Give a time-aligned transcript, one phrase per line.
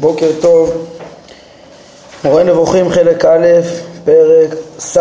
[0.00, 0.86] בוקר טוב,
[2.24, 3.46] מורה נבוכים חלק א',
[4.04, 4.96] פרק ס',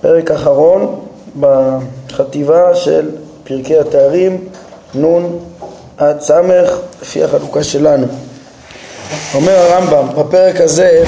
[0.00, 1.00] פרק אחרון
[1.40, 3.10] בחטיבה של
[3.44, 4.48] פרקי התארים
[4.94, 5.22] נ'
[5.96, 6.30] עד ס',
[7.02, 8.06] לפי החלוקה שלנו.
[9.34, 11.04] אומר הרמב"ם, בפרק הזה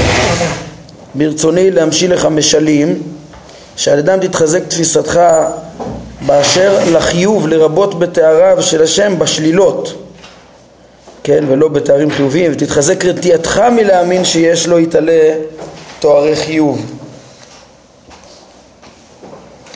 [1.14, 3.02] ברצוני להמשיל לך משלים
[3.76, 5.20] שעל ידם תתחזק תפיסתך
[6.26, 10.05] באשר לחיוב לרבות בתאריו של השם בשלילות
[11.26, 15.34] כן, ולא בתארים חיוביים, ותתחזק רתיעתך מלהאמין שיש לו יתעלה
[15.98, 16.92] תוארי חיוב.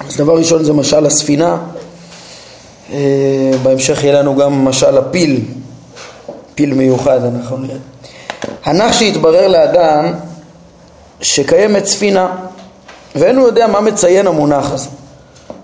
[0.08, 1.58] אז דבר ראשון זה משל הספינה,
[2.92, 2.98] אה,
[3.62, 5.40] בהמשך יהיה לנו גם משל הפיל,
[6.54, 7.76] פיל מיוחד אנחנו נראה.
[8.64, 10.12] הנח שהתברר לאדם
[11.20, 12.36] שקיימת ספינה
[13.14, 14.88] ואין הוא יודע מה מציין המונח הזה.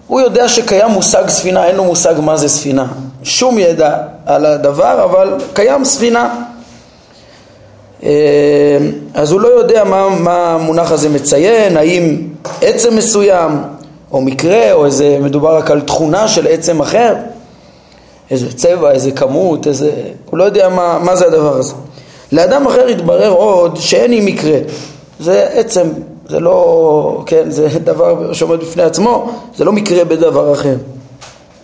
[0.07, 2.87] הוא יודע שקיים מושג ספינה, אין לו מושג מה זה ספינה.
[3.27, 6.45] שום ידע על הדבר, אבל קיים ספינה.
[8.03, 8.11] אה,
[9.15, 12.17] אז הוא לא יודע מה, מה המונח הזה מציין, האם
[12.63, 13.51] עצם מסוים,
[14.13, 17.15] או מקרה, או איזה, מדובר רק על תכונה של עצם אחר,
[18.31, 19.91] איזה צבע, איזה כמות, איזה...
[20.31, 21.75] הוא לא יודע מה, מה זה הדבר הזה.
[22.33, 24.59] לאדם אחר התברר עוד שאין היא מקרה,
[25.21, 25.89] זה עצם
[26.29, 30.75] זה לא, כן, זה דבר שעומד בפני עצמו, זה לא מקרה בדבר אחר,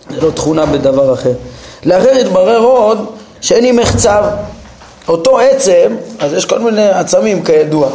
[0.09, 1.33] לא תכונה בדבר אחר.
[1.85, 3.05] לאחר התברר עוד
[3.41, 4.23] שאין עם מחצב,
[5.07, 7.89] אותו עצם, אז יש כל מיני עצמים כידוע,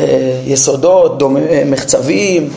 [0.00, 1.36] אה, יסודות, דומ...
[1.36, 2.50] אה, מחצבים,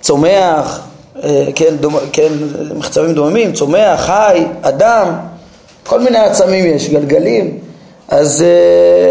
[0.00, 0.80] צומח,
[1.24, 1.96] אה, כן, דומ...
[2.12, 2.32] כן,
[2.74, 5.08] מחצבים דוממים, צומח, חי, אדם,
[5.86, 7.58] כל מיני עצמים יש, גלגלים,
[8.08, 8.44] אז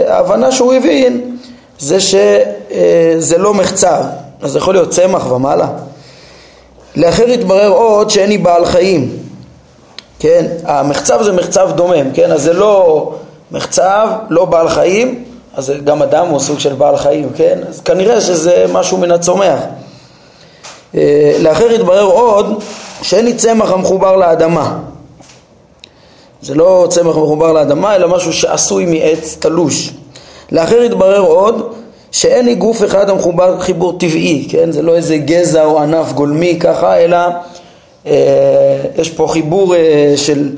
[0.08, 1.38] ההבנה שהוא הבין
[1.80, 4.04] זה שזה לא מחצב,
[4.42, 5.68] אז זה יכול להיות צמח ומעלה.
[6.96, 9.18] לאחר התברר עוד שאין לי בעל חיים,
[10.20, 13.14] כן, המחצב זה מחצב דומם, כן, אז זה לא
[13.52, 15.24] מחצב, לא בעל חיים,
[15.56, 19.60] אז גם אדם הוא סוג של בעל חיים, כן, אז כנראה שזה משהו מן הצומח.
[20.96, 22.64] אה, לאחר התברר עוד
[23.02, 24.80] שאין לי צמח המחובר לאדמה.
[26.42, 29.92] זה לא צמח מחובר לאדמה, אלא משהו שעשוי מעץ תלוש.
[30.52, 31.74] לאחר התברר עוד
[32.14, 34.72] שאין לי גוף אחד המחובר חיבור טבעי, כן?
[34.72, 37.18] זה לא איזה גזע או ענף גולמי ככה, אלא
[38.08, 40.50] אה, יש פה חיבור אה, של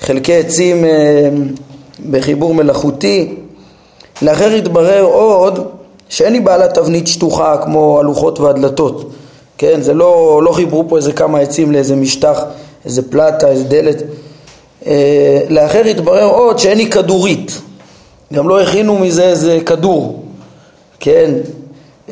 [0.00, 1.28] חלקי עצים אה,
[2.10, 3.34] בחיבור מלאכותי.
[4.22, 5.68] לאחר התברר עוד
[6.08, 9.10] שאין לי בעלת תבנית שטוחה כמו הלוחות והדלתות,
[9.58, 9.82] כן?
[9.82, 12.44] זה לא, לא חיברו פה איזה כמה עצים לאיזה משטח,
[12.84, 14.02] איזה פלטה, איזה דלת.
[14.86, 17.60] אה, לאחר התברר עוד שאין לי כדורית,
[18.32, 20.22] גם לא הכינו מזה איזה כדור,
[21.00, 21.30] כן,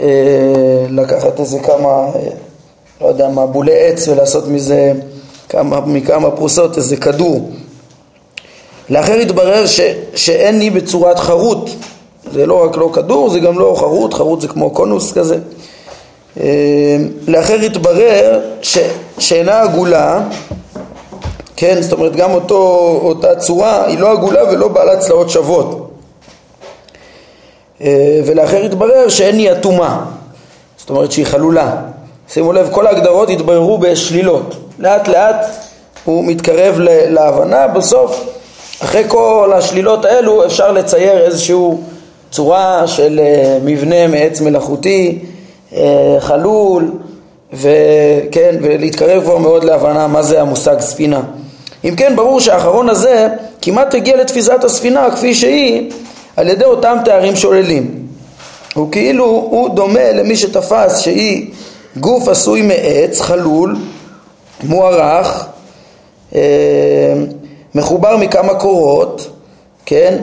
[0.00, 2.28] אה, לקחת איזה כמה, אה,
[3.00, 4.92] לא יודע מה, בולי עץ ולעשות מזה
[5.48, 7.50] כמה, מכמה פרוסות איזה כדור.
[8.90, 9.80] לאחר התברר ש,
[10.14, 11.70] שאין לי בצורת חרוט,
[12.32, 15.38] זה לא רק לא כדור, זה גם לא חרוט, חרוט זה כמו קונוס כזה.
[16.40, 16.96] אה,
[17.28, 18.78] לאחר התברר ש,
[19.18, 20.20] שאינה עגולה,
[21.56, 22.58] כן, זאת אומרת גם אותו,
[23.02, 25.85] אותה צורה היא לא עגולה ולא בעלת צלעות שוות.
[27.80, 30.04] אה, ולאחר התברר שאין היא אטומה,
[30.78, 31.76] זאת אומרת שהיא חלולה.
[32.28, 34.56] שימו לב, כל ההגדרות התבררו בשלילות.
[34.78, 35.46] לאט לאט
[36.04, 36.74] הוא מתקרב
[37.08, 38.36] להבנה, בסוף,
[38.82, 41.56] אחרי כל השלילות האלו אפשר לצייר איזושהי
[42.30, 45.18] צורה של אה, מבנה מעץ מלאכותי,
[45.72, 46.90] אה, חלול,
[47.52, 51.20] וכן, ולהתקרב כבר מאוד להבנה מה זה המושג ספינה.
[51.84, 53.28] אם כן, ברור שהאחרון הזה
[53.62, 55.90] כמעט הגיע לתפיסת הספינה כפי שהיא
[56.36, 58.06] על ידי אותם תארים שוללים.
[58.74, 61.50] הוא כאילו, הוא דומה למי שתפס שהיא
[61.96, 63.76] גוף עשוי מעץ, חלול,
[64.64, 65.46] מוארך,
[66.34, 66.40] אה,
[67.74, 69.30] מחובר מכמה קורות,
[69.86, 70.18] כן,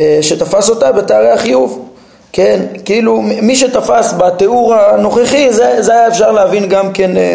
[0.00, 1.88] אה, שתפס אותה בתארי החיוב,
[2.32, 7.34] כן, כאילו מי שתפס בתיאור הנוכחי זה, זה היה אפשר להבין גם כן, אה,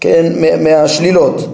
[0.00, 1.46] כן מהשלילות,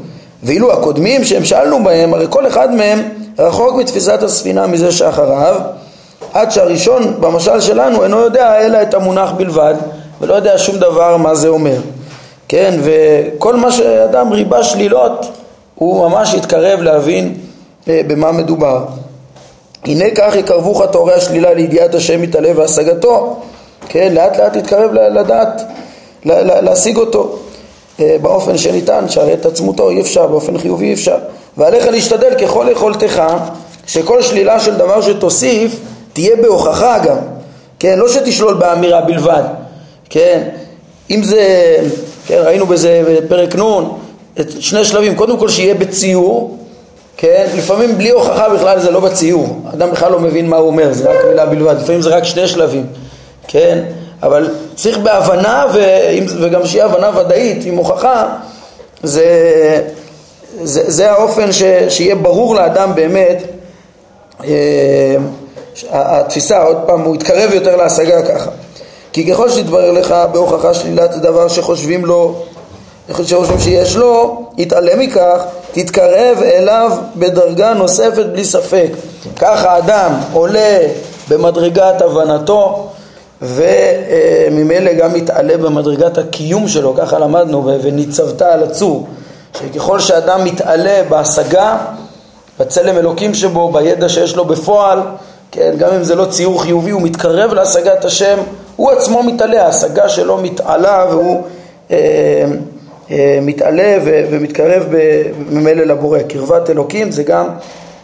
[0.43, 3.03] ואילו הקודמים שהם שאלנו בהם, הרי כל אחד מהם
[3.39, 5.61] רחוק מתפיסת הספינה מזה שאחריו
[6.33, 9.75] עד שהראשון במשל שלנו אינו יודע אלא את המונח בלבד
[10.21, 11.77] ולא יודע שום דבר מה זה אומר.
[12.49, 15.27] כן וכל מה שאדם ריבה שלילות
[15.75, 17.35] הוא ממש יתקרב להבין
[17.89, 18.85] אה, במה מדובר.
[19.85, 23.37] הנה כך יקרבוך תאורי השלילה לידיעת השם מתעלה והשגתו.
[23.89, 25.63] כן לאט לאט יתקרב לדעת
[26.63, 27.39] להשיג אותו.
[28.01, 31.17] אה, באופן שניתן שהרי את עצמותו אי אפשר באופן חיובי אי אפשר.
[31.57, 33.23] ועליך להשתדל ככל יכולתך
[33.87, 35.81] שכל שלילה של דבר שתוסיף
[36.19, 37.17] תהיה בהוכחה גם,
[37.79, 39.43] כן, לא שתשלול באמירה בלבד,
[40.11, 40.49] כן,
[41.11, 41.77] אם זה,
[42.27, 43.85] כן, ראינו בזה בפרק נ'
[44.41, 46.59] את שני שלבים, קודם כל שיהיה בציור,
[47.17, 50.93] כן, לפעמים בלי הוכחה בכלל זה לא בציור, אדם בכלל לא מבין מה הוא אומר,
[50.93, 52.87] זה רק מילה בלבד, לפעמים זה רק שני שלבים,
[53.49, 53.85] כן,
[54.23, 55.65] אבל צריך בהבנה,
[56.41, 58.27] וגם שיהיה הבנה ודאית עם הוכחה,
[59.03, 59.25] זה,
[60.63, 63.43] זה, זה האופן ש, שיהיה ברור לאדם באמת
[64.45, 65.17] אה,
[65.91, 68.51] התפיסה, עוד פעם, הוא יתקרב יותר להשגה ככה.
[69.13, 72.35] כי ככל שיתברר לך בהוכחה שלילת דבר שחושבים לו,
[73.25, 75.43] שחושבים שיש לו, יתעלם מכך,
[75.73, 78.89] תתקרב אליו בדרגה נוספת בלי ספק.
[79.37, 80.79] ככה האדם עולה
[81.29, 82.89] במדרגת הבנתו
[83.43, 89.09] וממילא גם מתעלה במדרגת הקיום שלו, ככה למדנו, וניצבת על הצור,
[89.59, 91.77] שככל שאדם מתעלה בהשגה,
[92.61, 94.99] בצלם אלוקים שבו, בידע שיש לו בפועל,
[95.53, 98.39] כן, גם אם זה לא ציור חיובי, הוא מתקרב להשגת השם,
[98.77, 101.43] הוא עצמו מתעלה, ההשגה שלו מתעלה והוא
[101.91, 101.97] אה,
[103.11, 104.83] אה, מתעלה ו, ומתקרב
[105.51, 106.19] ממילא לבורא.
[106.29, 107.49] קרבת אלוקים זה גם,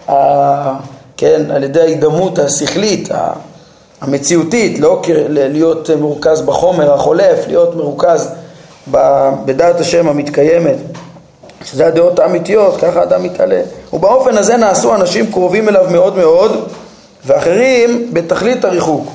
[0.08, 0.74] אה,
[1.16, 3.08] כן, על ידי ההידמות השכלית,
[4.00, 8.28] המציאותית, לא להיות מרוכז בחומר החולף, להיות מרוכז
[9.44, 10.76] בדעת השם המתקיימת,
[11.64, 13.60] שזה הדעות האמיתיות, ככה אדם מתעלה.
[13.92, 16.68] ובאופן הזה נעשו אנשים קרובים אליו מאוד מאוד,
[17.26, 19.06] ואחרים בתכלית הריחוק.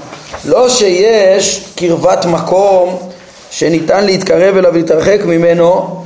[0.46, 2.98] לא שיש קרבת מקום
[3.52, 6.02] שניתן להתקרב אליו ולהתרחק ממנו,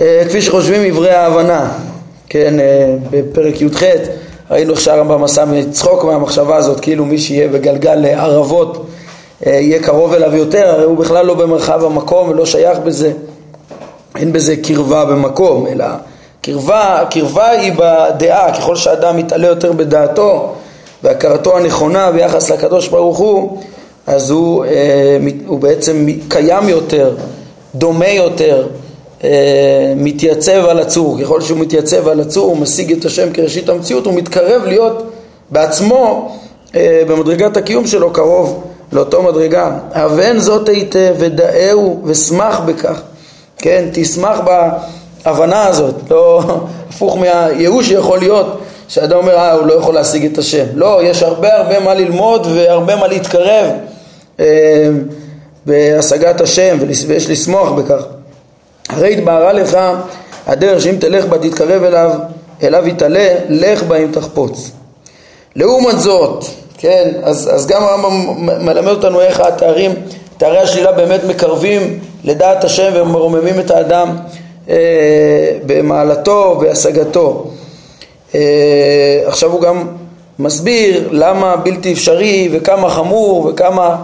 [0.00, 1.72] אה, כפי שחושבים עברי ההבנה.
[2.28, 3.82] כן, אה, בפרק י"ח
[4.50, 8.86] ראינו איך שהרמב"ם עשה מצחוק מהמחשבה הזאת, כאילו מי שיהיה בגלגל לערבות
[9.46, 13.12] אה, יהיה קרוב אליו יותר, הרי הוא בכלל לא במרחב המקום ולא שייך בזה,
[14.16, 15.86] אין בזה קרבה במקום, אלא
[16.42, 20.54] קרבה, קרבה היא בדעה, ככל שאדם מתעלה יותר בדעתו
[21.04, 23.58] והכרתו הנכונה ביחס לקדוש ברוך הוא,
[24.06, 27.14] אז הוא, אה, הוא בעצם קיים יותר,
[27.74, 28.66] דומה יותר,
[29.24, 34.06] אה, מתייצב על הצור, ככל שהוא מתייצב על הצור הוא משיג את השם כראשית המציאות,
[34.06, 35.02] הוא מתקרב להיות
[35.50, 36.36] בעצמו
[36.74, 39.78] אה, במדרגת הקיום שלו קרוב לאותו מדרגה.
[39.92, 43.00] הבן זאת היטב ודאהו ושמח בכך,
[43.58, 44.38] כן, תשמח
[45.24, 46.42] בהבנה הזאת, לא
[46.90, 51.22] הפוך מהייאוש שיכול להיות שאדם אומר אה הוא לא יכול להשיג את השם, לא, יש
[51.22, 53.66] הרבה הרבה מה ללמוד והרבה מה להתקרב
[54.40, 54.88] אה,
[55.66, 56.76] בהשגת השם
[57.08, 58.02] ויש לשמוח בכך
[58.88, 59.78] הרי התבהרה לך
[60.46, 62.10] הדרך שאם תלך בה תתקרב אליו,
[62.62, 64.70] אליו יתעלה, לך בה אם תחפוץ.
[65.56, 66.44] לעומת זאת,
[66.78, 69.94] כן, אז, אז גם הרמב"ם מלמד אותנו איך התארים,
[70.36, 74.16] תארי השלילה באמת מקרבים לדעת השם ומרוממים את האדם
[74.68, 74.76] אה,
[75.66, 77.50] במעלתו והשגתו.
[78.34, 79.88] אה, עכשיו הוא גם
[80.38, 83.96] מסביר למה בלתי אפשרי וכמה חמור וכמה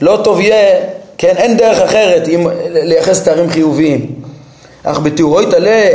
[0.00, 0.80] לא טוב יהיה,
[1.18, 4.06] כן, אין דרך אחרת אם לייחס תארים חיוביים.
[4.84, 5.88] אך בתיאורו יתעלה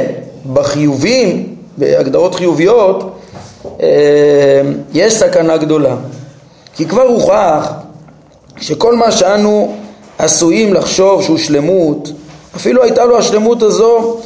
[0.53, 3.19] בחיובים, בהגדרות חיוביות,
[3.81, 4.61] אה,
[4.93, 5.95] יש סכנה גדולה.
[6.75, 7.71] כי כבר הוכח
[8.61, 9.75] שכל מה שאנו
[10.17, 12.11] עשויים לחשוב שהוא שלמות,
[12.55, 14.17] אפילו הייתה לו השלמות הזו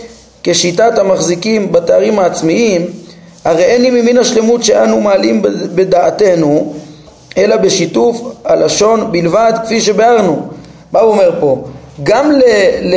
[0.44, 2.85] כשיטת המחזיקים בתארים העצמיים,
[3.45, 5.41] הרי אין לי ממין השלמות שאנו מעלים
[5.75, 6.74] בדעתנו,
[7.38, 10.41] אלא בשיתוף הלשון בלבד, כפי שביארנו.
[10.91, 11.63] מה הוא אומר פה?
[12.03, 12.41] גם ל...
[12.81, 12.95] ל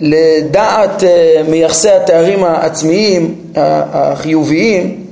[0.00, 3.34] לדעת אה, מייחסי התארים העצמיים
[3.92, 5.04] החיוביים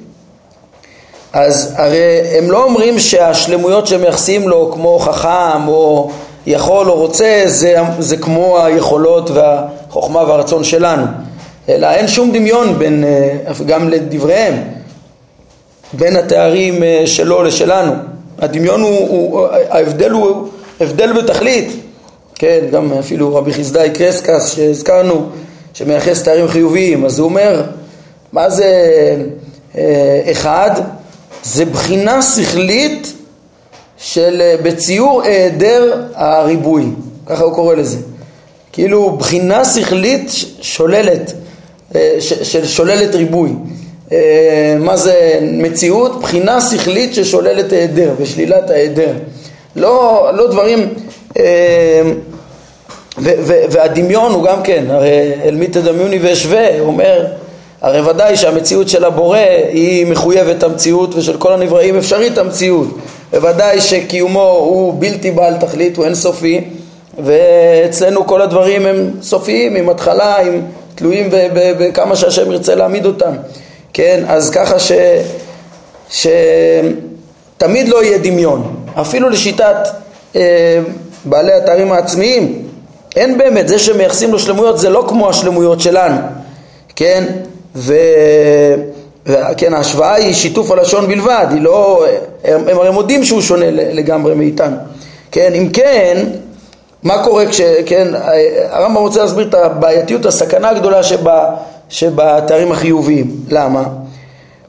[1.32, 6.10] אז הרי הם לא אומרים שהשלמויות שהם מייחסים לו כמו חכם או
[6.46, 11.06] יכול או רוצה זה, זה כמו היכולות והחוכמה והרצון שלנו
[11.68, 14.54] אלא אין שום דמיון בין, אה, גם לדבריהם
[15.92, 17.92] בין התארים אה, שלו לשלנו
[18.38, 20.48] הדמיון הוא, הוא ההבדל הוא
[20.80, 21.82] הבדל בתכלית
[22.42, 25.26] כן, גם אפילו רבי חסדאי קרסקס שהזכרנו,
[25.74, 27.62] שמייחס תארים חיוביים, אז הוא אומר,
[28.32, 28.66] מה זה
[29.78, 30.70] אה, אחד?
[31.44, 33.12] זה בחינה שכלית
[33.96, 36.86] של בציור היעדר הריבוי,
[37.26, 37.98] ככה הוא קורא לזה.
[38.72, 41.32] כאילו בחינה שכלית שוללת,
[42.20, 43.50] של שוללת ריבוי.
[44.78, 46.20] מה זה מציאות?
[46.20, 49.12] בחינה שכלית ששוללת היעדר ושלילת ההיעדר.
[49.76, 50.88] לא, לא דברים
[53.70, 57.26] והדמיון הוא גם כן, הרי אל מי תדמיוני ואשווה, הוא אומר,
[57.82, 62.88] הרי ודאי שהמציאות של הבורא היא מחויבת המציאות ושל כל הנבראים אפשרית המציאות,
[63.30, 66.60] בוודאי שקיומו הוא בלתי בעל תכלית, הוא אינסופי,
[67.24, 70.60] ואצלנו כל הדברים הם סופיים, עם התחלה, עם
[70.94, 73.32] תלויים בכמה שהשם ירצה להעמיד אותם,
[73.92, 74.92] כן, אז ככה ש...
[76.10, 79.76] שתמיד לא יהיה דמיון, אפילו לשיטת
[80.36, 80.80] אה,
[81.24, 82.68] בעלי התארים העצמיים,
[83.16, 86.16] אין באמת, זה שמייחסים לו שלמויות זה לא כמו השלמויות שלנו,
[86.96, 87.24] כן?
[87.76, 92.06] וכן, ההשוואה היא שיתוף הלשון בלבד, היא לא,
[92.44, 94.76] הם הרי מודים שהוא שונה לגמרי מאיתנו.
[95.30, 96.26] כן, אם כן,
[97.02, 97.60] מה קורה כש...
[97.86, 98.08] כן,
[98.70, 101.50] הרמב"ם רוצה להסביר את הבעייתיות, הסכנה הגדולה שבה,
[101.88, 103.30] שבתארים החיוביים.
[103.48, 103.84] למה?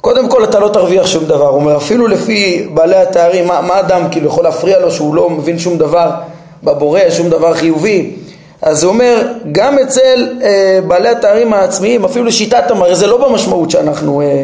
[0.02, 3.80] קודם כל אתה לא תרוויח שום דבר, הוא אומר אפילו לפי בעלי התארים, מה, מה
[3.80, 6.12] אדם כאילו יכול להפריע לו שהוא לא מבין שום דבר
[6.64, 8.12] בבורא, שום דבר חיובי?
[8.62, 13.72] אז הוא אומר, גם אצל אה, בעלי התארים העצמיים, אפילו לשיטת המראה, זה לא במשמעות
[13.72, 14.44] שאנחנו אה,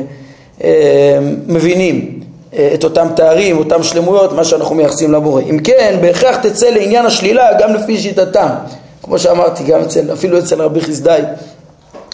[0.64, 2.19] אה, מבינים
[2.56, 5.42] את אותם תארים, אותם שלמויות, מה שאנחנו מייחסים לבורא.
[5.42, 8.50] אם כן, בהכרח תצא לעניין השלילה גם לפי שיטתם.
[9.04, 11.22] כמו שאמרתי, גם אצל, אפילו אצל רבי חסדאי.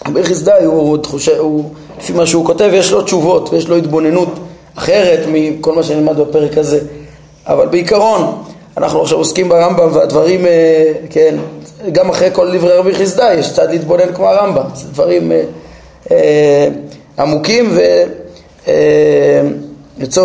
[0.06, 0.98] רבי חסדאי הוא, הוא,
[1.38, 1.64] הוא,
[1.98, 4.38] לפי מה שהוא כותב, יש לו תשובות ויש לו התבוננות
[4.74, 6.80] אחרת מכל מה שנלמד בפרק הזה.
[7.46, 8.42] אבל בעיקרון,
[8.76, 11.36] אנחנו עכשיו עוסקים ברמב"ם והדברים, אה, כן,
[11.92, 15.42] גם אחרי כל דברי רבי חסדאי יש צד להתבונן כמו הרמב"ם, זה דברים אה,
[16.10, 16.68] אה,
[17.18, 18.08] עמוקים ולצורך
[18.68, 19.42] אה,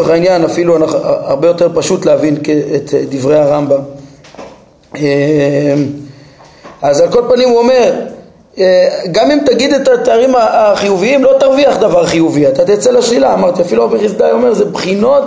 [0.09, 2.37] העניין אפילו הרבה יותר פשוט להבין
[2.75, 3.79] את דברי הרמב"ם.
[4.95, 5.01] אה,
[6.81, 7.93] אז על כל פנים הוא אומר,
[8.59, 13.61] אה, גם אם תגיד את התארים החיוביים לא תרוויח דבר חיובי, אתה תצא לשלילה, אמרתי
[13.61, 15.23] אפילו רבי חסדאי אומר זה בחינות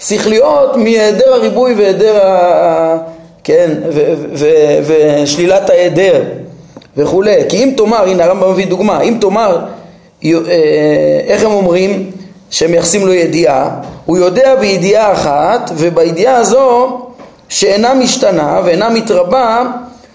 [0.00, 2.98] שכליות מהיעדר הריבוי והיעדר ה...
[3.44, 3.70] כן,
[4.84, 6.22] ושלילת ההיעדר
[6.96, 7.36] וכולי.
[7.48, 9.58] כי אם תאמר, הנה הרמב"ם מביא דוגמה, אם תאמר,
[10.24, 10.30] אה,
[11.26, 12.10] איך הם אומרים
[12.52, 13.70] שהם מייחסים לו ידיעה?
[14.06, 17.00] הוא יודע בידיעה אחת, ובידיעה הזו
[17.48, 19.62] שאינה משתנה ואינה מתרבה,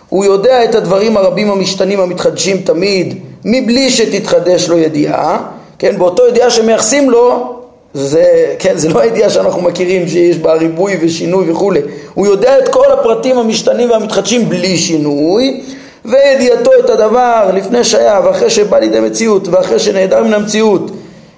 [0.09, 5.37] הוא יודע את הדברים הרבים המשתנים המתחדשים תמיד, מבלי שתתחדש לו ידיעה,
[5.79, 7.53] כן, באותו ידיעה שמייחסים לו
[7.93, 11.81] זה, כן, זה לא הידיעה שאנחנו מכירים שיש בה ריבוי ושינוי וכולי.
[12.13, 15.61] הוא יודע את כל הפרטים המשתנים והמתחדשים בלי שינוי,
[16.05, 20.91] וידיעתו את הדבר לפני שהיה ואחרי שבא לידי מציאות ואחרי שנעדר מן המציאות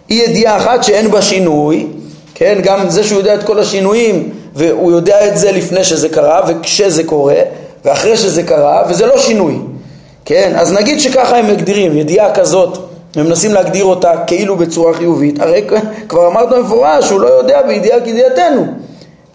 [0.10, 1.88] היא ידיעה אחת שאין בה שינוי,
[2.36, 6.42] כן, גם זה שהוא יודע את כל השינויים והוא יודע את זה לפני שזה קרה
[6.48, 7.36] וכשזה קורה
[7.86, 9.60] ואחרי שזה קרה וזה לא שינוי,
[10.26, 12.78] כן, אז נגיד שככה הם מגדירים, ידיעה כזאת
[13.16, 15.62] ומנסים להגדיר אותה כאילו בצורה חיובית, הרי
[16.10, 18.66] כבר אמרנו במפורש שהוא לא יודע בידיעה כידיעתנו,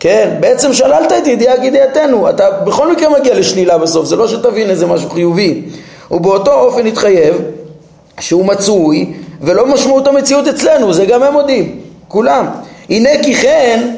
[0.00, 0.36] כן?
[0.40, 4.86] בעצם שללת את ידיעה כידיעתנו, אתה בכל מקרה מגיע לשלילה בסוף, זה לא שתבין איזה
[4.86, 5.62] משהו חיובי.
[6.10, 7.40] ובאותו אופן התחייב
[8.20, 9.12] שהוא מצוי
[9.44, 12.46] ולא משמעות המציאות אצלנו, זה גם הם מודים, כולם.
[12.90, 13.88] הנה כי כן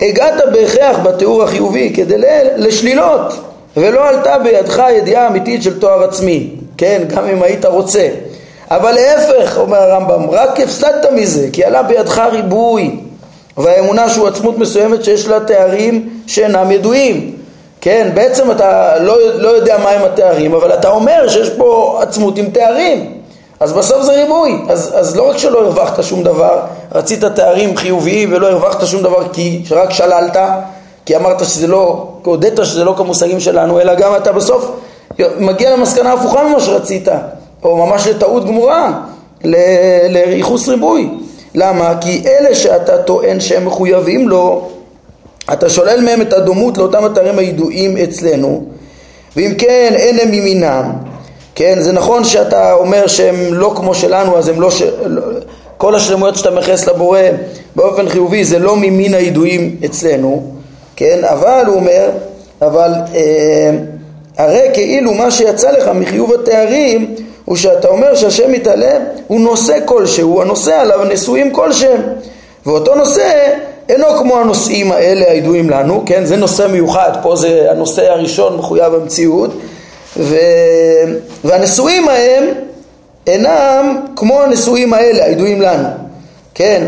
[0.00, 2.16] הגעת בהכרח בתיאור החיובי כדי
[2.56, 3.32] לשלילות
[3.76, 7.02] ולא עלתה בידך ידיעה אמיתית של תואר עצמי, כן?
[7.08, 8.08] גם אם היית רוצה.
[8.70, 12.96] אבל להפך, אומר הרמב"ם, רק הפסדת מזה, כי עלה בידך ריבוי,
[13.56, 17.36] והאמונה שהוא עצמות מסוימת שיש לה תארים שאינם ידועים.
[17.80, 22.46] כן, בעצם אתה לא, לא יודע מהם התארים, אבל אתה אומר שיש פה עצמות עם
[22.50, 23.15] תארים.
[23.60, 24.58] אז בסוף זה ריבוי.
[24.68, 26.60] אז, אז לא רק שלא הרווחת שום דבר,
[26.94, 30.36] רצית תארים חיוביים ולא הרווחת שום דבר כי רק שללת,
[31.06, 34.70] כי אמרת שזה לא, הודית שזה לא כמושגים שלנו, אלא גם אתה בסוף
[35.38, 37.08] מגיע למסקנה הפוכה ממה שרצית.
[37.62, 39.00] או ממש לטעות גמורה,
[40.08, 41.10] לייחוס ריבוי.
[41.54, 41.94] למה?
[42.00, 44.68] כי אלה שאתה טוען שהם מחויבים לו,
[45.52, 48.64] אתה שולל מהם את הדומות לאותם אתרים הידועים אצלנו,
[49.36, 50.92] ואם כן אין הם ממינם,
[51.56, 54.82] כן, זה נכון שאתה אומר שהם לא כמו שלנו, אז הם לא, ש...
[55.76, 57.20] כל השלמויות שאתה מייחס לבורא
[57.76, 60.42] באופן חיובי זה לא ממין הידועים אצלנו,
[60.96, 62.10] כן, אבל הוא אומר,
[62.62, 63.70] אבל אה,
[64.38, 70.42] הרי כאילו מה שיצא לך מחיוב התארים הוא שאתה אומר שהשם מתעלה הוא נושא כלשהו,
[70.42, 72.00] הנושא עליו נשואים כלשהם.
[72.66, 73.52] ואותו נושא
[73.88, 78.94] אינו כמו הנושאים האלה הידועים לנו, כן, זה נושא מיוחד, פה זה הנושא הראשון מחויב
[78.94, 79.50] המציאות
[80.18, 80.36] ו...
[81.44, 82.44] והנשואים ההם
[83.26, 85.88] אינם כמו הנשואים האלה הידועים לנו,
[86.54, 86.86] כן,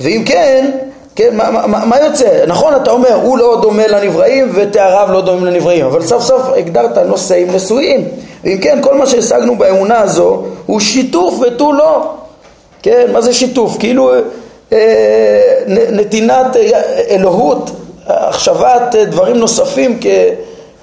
[0.00, 0.70] ואם כן,
[1.16, 2.44] כן, מה, מה, מה יוצא?
[2.46, 6.98] נכון, אתה אומר, הוא לא דומה לנבראים ותאריו לא דומים לנבראים, אבל סוף סוף הגדרת
[6.98, 8.08] נושאים נשואים.
[8.44, 12.14] ואם כן, כל מה שהשגנו באמונה הזו הוא שיתוף ותו לא.
[12.82, 13.76] כן, מה זה שיתוף?
[13.78, 14.12] כאילו
[14.72, 14.78] אה,
[15.92, 16.80] נתינת אה,
[17.10, 17.70] אלוהות,
[18.06, 20.06] החשבת אה, דברים נוספים כ,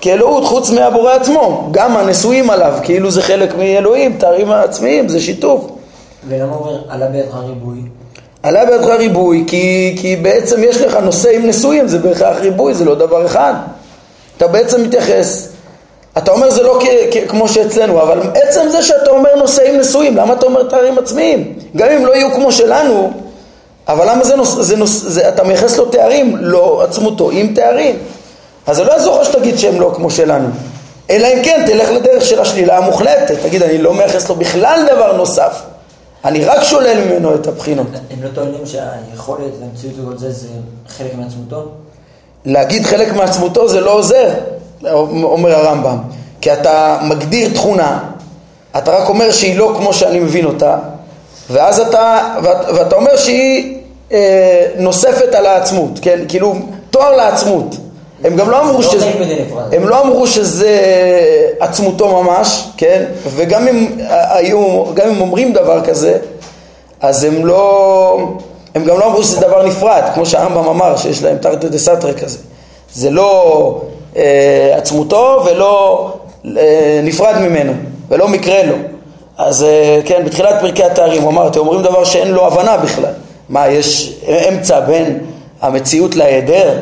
[0.02, 5.66] כאלוהות חוץ מהבורא עצמו, גם הנשואים עליו, כאילו זה חלק מאלוהים, תארים עצמיים, זה שיתוף.
[6.28, 7.80] ולמה אומר עלה בידך ריבוי?
[8.44, 12.86] עלה בידך ריבוי כי, כי בעצם יש לך נושא עם נשואים, זה בהכרח ריבוי, זה
[12.86, 13.54] לא דבר אחד.
[14.38, 15.48] אתה בעצם מתייחס
[16.18, 20.18] אתה אומר זה לא כ- כ- כמו שאצלנו, אבל עצם זה שאתה אומר נושאים נשואים,
[20.18, 21.54] למה אתה אומר תארים עצמיים?
[21.76, 23.12] גם אם לא יהיו כמו שלנו,
[23.88, 24.56] אבל למה זה נוס...
[24.60, 25.04] זה נוס...
[25.08, 25.30] זה...
[25.30, 27.96] אתה מייחס לו תארים, לא עצמותו עם תארים.
[28.68, 30.48] אז זה לא יעזור לך שתגיד שהם לא כמו שלנו.
[31.10, 35.18] אלא אם כן תלך לדרך של השלילה המוחלטת, תגיד אני לא מייחס לו בכלל דבר
[35.18, 35.62] נוסף.
[36.26, 37.88] אני רק שולל ממנו את הבחינות.
[38.12, 40.48] הם לא טוענים שהיכולת והמציאות וכל זה זה
[40.98, 41.66] חלק מעצמותו?
[42.46, 44.30] להגיד חלק מעצמותו זה לא עוזר,
[45.24, 45.98] אומר הרמב"ם,
[46.42, 48.00] כי אתה מגדיר תכונה,
[48.78, 50.78] אתה רק אומר שהיא לא כמו שאני מבין אותה,
[51.50, 53.78] ואז אתה, ואת, ואתה אומר שהיא
[54.12, 56.56] אה, נוספת על העצמות, כן, כאילו
[56.90, 57.76] תואר לעצמות.
[58.24, 59.12] הם גם לא אמרו לא שזה.
[59.72, 60.80] הם לא אמרו שזה
[61.60, 63.04] עצמותו ממש, כן,
[63.36, 66.18] וגם אם היו, גם אם אומרים דבר כזה,
[67.02, 68.18] אז הם לא,
[68.76, 72.14] הם גם לא אמרו שזה דבר נפרד, כמו שהרמב"ם אמר, שיש להם תרתי דה סתרי
[72.14, 72.38] כזה.
[72.94, 73.82] זה לא
[74.18, 76.08] אה, עצמותו ולא
[76.58, 77.74] אה, נפרד ממנו,
[78.10, 78.76] ולא מקרה לו.
[79.38, 83.14] אז אה, כן, בתחילת פרקי התארים הוא אמר, אתם אומרים דבר שאין לו הבנה בכלל.
[83.50, 85.20] מה, יש אמצע בין
[85.62, 86.80] המציאות להיעדר?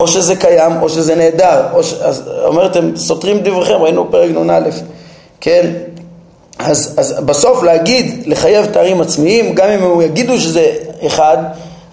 [0.00, 1.94] או שזה קיים או שזה נהדר, או ש...
[1.94, 4.60] אז אומרת, הם סותרים דבריכם, ראינו פרק נ"א,
[5.40, 5.70] כן?
[6.58, 10.66] אז, אז בסוף להגיד, לחייב תארים עצמיים, גם אם הם יגידו שזה
[11.06, 11.36] אחד,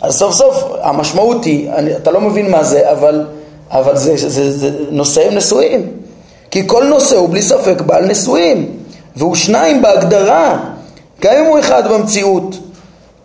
[0.01, 3.25] אז סוף סוף המשמעות היא, אני, אתה לא מבין מה זה, אבל,
[3.71, 5.91] אבל זה, זה, זה, זה נושאים נשואים.
[6.51, 8.77] כי כל נושא הוא בלי ספק בעל נשואים,
[9.15, 10.59] והוא שניים בהגדרה,
[11.21, 12.55] גם אם הוא אחד במציאות.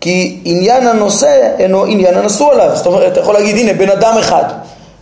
[0.01, 2.71] כי עניין הנושא אינו עניין הנשוא עליו.
[2.73, 4.43] זאת אומרת, אתה יכול להגיד, הנה, בן אדם אחד.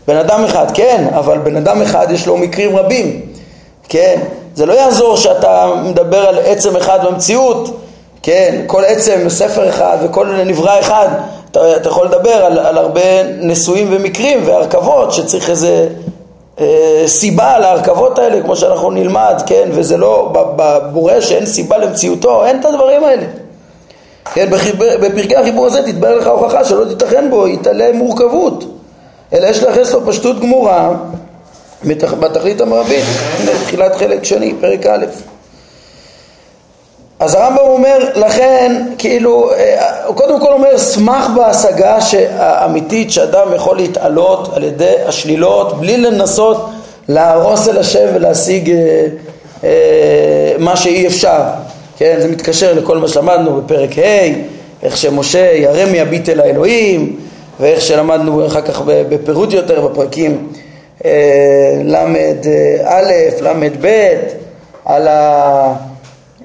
[0.08, 3.22] בן אדם אחד, כן, אבל בן אדם אחד יש לו מקרים רבים,
[3.90, 4.20] כן?
[4.56, 7.80] זה לא יעזור שאתה מדבר על עצם אחד במציאות,
[8.24, 8.62] כן?
[8.68, 11.08] כל עצם ספר אחד וכל נברא אחד,
[11.52, 15.88] אתה, אתה יכול לדבר על, על הרבה נשואים ומקרים והרכבות שצריך איזה
[16.60, 19.70] אה, סיבה להרכבות האלה, כמו שאנחנו נלמד, כן?
[19.72, 23.24] וזה לא, בבורא שאין סיבה למציאותו, אין את הדברים האלה.
[24.34, 24.50] כן,
[25.02, 28.64] בפרקי החיבור הזה תתברר לך הוכחה שלא תיתכן בו, יתעלה מורכבות,
[29.34, 30.90] אלא יש לייחס לו פשטות גמורה
[32.20, 33.04] בתכלית המרבית,
[33.64, 35.06] תחילת חלק שני, פרק א'.
[37.20, 39.52] אז הרמב"ם אומר, לכן, כאילו,
[40.06, 41.98] הוא קודם כל אומר, שמח בהשגה
[42.38, 46.70] האמיתית שאדם יכול להתעלות על ידי השלילות בלי לנסות
[47.08, 49.06] להרוס אל השם ולהשיג אה,
[49.64, 49.70] אה,
[50.60, 51.42] מה שאי אפשר.
[51.98, 54.34] כן, זה מתקשר לכל מה שלמדנו בפרק ה',
[54.84, 57.20] איך שמשה ירם יביט אל האלוהים,
[57.60, 60.48] ואיך שלמדנו אחר כך בפירוט יותר בפרקים
[61.06, 63.02] אה, ל"א,
[63.42, 64.14] ל"ב,
[64.86, 65.08] על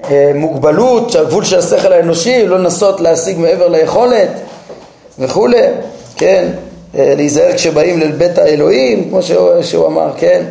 [0.03, 4.29] המוגבלות, שהגבול של השכל האנושי, לא לנסות להשיג מעבר ליכולת
[5.19, 5.61] וכולי,
[6.17, 6.47] כן,
[6.97, 10.43] אה, להיזהר כשבאים לבית האלוהים, כמו שהוא, שהוא אמר, כן,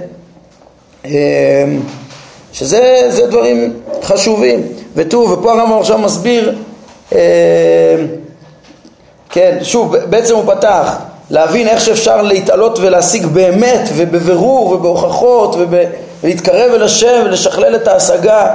[1.05, 1.65] אה,
[2.53, 4.63] שזה דברים חשובים.
[4.95, 6.55] ותראו, ופה הרמב"ם עכשיו מסביר,
[7.15, 7.19] אה,
[9.31, 10.97] כן, שוב, בעצם הוא פתח
[11.31, 15.57] להבין איך שאפשר להתעלות ולהשיג באמת ובבירור ובהוכחות
[16.23, 18.47] ולהתקרב אל השם ולשכלל את ההשגה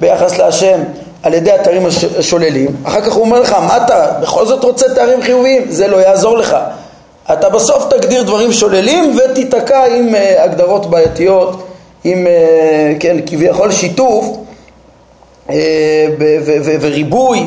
[0.00, 0.80] ביחס להשם
[1.22, 1.86] על ידי התארים
[2.18, 2.76] השוללים.
[2.84, 5.64] אחר כך הוא אומר לך, מה אתה בכל זאת רוצה תארים חיוביים?
[5.68, 6.56] זה לא יעזור לך.
[7.32, 11.67] אתה בסוף תגדיר דברים שוללים ותיתקע עם uh, הגדרות בעייתיות,
[12.12, 14.38] עם, uh, כן, כביכול שיתוף
[15.50, 16.06] אה,
[16.80, 17.40] וריבוי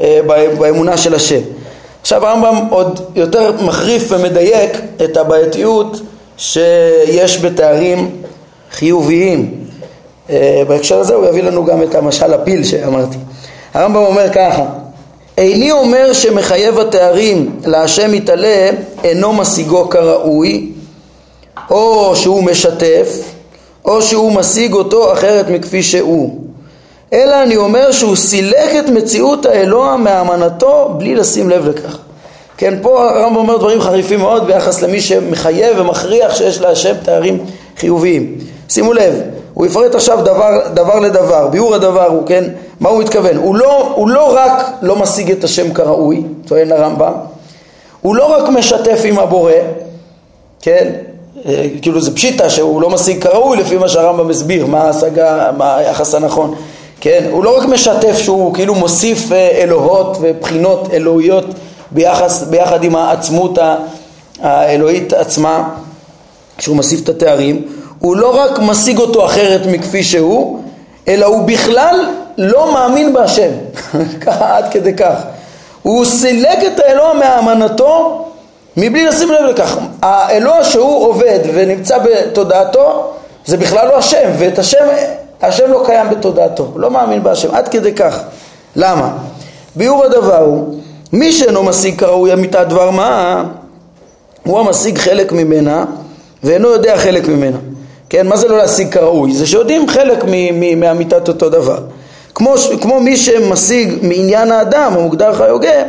[0.00, 0.20] אה,
[0.58, 1.40] באמונה של השם.
[2.00, 6.00] עכשיו הרמב"ם עוד יותר מחריף ומדייק את הבעייתיות
[6.36, 8.10] שיש בתארים
[8.72, 9.54] חיוביים.
[10.30, 13.16] אה, בהקשר הזה הוא יביא לנו גם את המשל הפיל שאמרתי.
[13.74, 14.64] הרמב"ם אומר ככה:
[15.38, 18.70] איני אומר שמחייב התארים להשם יתעלה
[19.04, 20.72] אינו משיגו כראוי,
[21.70, 23.08] או שהוא משתף,
[23.84, 26.40] או שהוא משיג אותו אחרת מכפי שהוא.
[27.12, 31.98] אלא אני אומר שהוא סילק את מציאות האלוה מאמנתו בלי לשים לב לכך.
[32.56, 37.44] כן, פה הרמב"ם אומר דברים חריפים מאוד ביחס למי שמחייב ומכריח שיש להשם תארים
[37.76, 38.38] חיוביים.
[38.68, 39.14] שימו לב,
[39.54, 42.44] הוא יפרט עכשיו דבר, דבר לדבר, ביאור הדבר הוא, כן,
[42.80, 43.36] מה הוא מתכוון?
[43.36, 47.12] הוא לא, הוא לא רק לא משיג את השם כראוי, טוען הרמב"ם,
[48.00, 49.52] הוא לא רק משתף עם הבורא,
[50.60, 50.92] כן,
[51.82, 56.14] כאילו זה פשיטה שהוא לא משיג כראוי לפי מה שהרמב"ם הסביר, מה ההשגה, מה היחס
[56.14, 56.54] הנכון,
[57.00, 61.44] כן, הוא לא רק משתף שהוא כאילו מוסיף אה, אלוהות ובחינות אלוהיות
[61.90, 63.58] ביחס, ביחד עם העצמות
[64.42, 65.68] האלוהית עצמה,
[66.58, 67.62] שהוא מוסיף את התארים,
[67.98, 70.62] הוא לא רק משיג אותו אחרת מכפי שהוא,
[71.08, 72.06] אלא הוא בכלל
[72.38, 73.50] לא מאמין בהשם,
[74.26, 75.14] ככה עד כדי כך.
[75.82, 78.24] הוא סילק את האלוה מהאמנתו
[78.76, 79.78] מבלי לשים לב לכך.
[80.02, 83.12] האלוה שהוא עובד ונמצא בתודעתו
[83.46, 84.86] זה בכלל לא השם, ואת השם
[85.42, 88.20] השם לא קיים בתודעתו, לא מאמין בהשם, עד כדי כך.
[88.76, 89.12] למה?
[89.76, 90.78] ביאור הדבר הוא,
[91.12, 93.44] מי שאינו משיג כראוי אמיתת דבר מה,
[94.44, 95.84] הוא המשיג חלק ממנה
[96.44, 97.58] ואינו יודע חלק ממנה.
[98.08, 99.32] כן, מה זה לא להשיג כראוי?
[99.32, 100.24] זה שיודעים חלק
[100.76, 101.78] מאמיתת אותו דבר.
[102.34, 105.82] כמו, כמו מי שמשיג מעניין האדם המוגדר חי הוגה